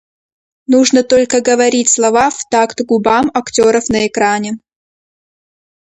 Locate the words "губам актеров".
2.81-3.87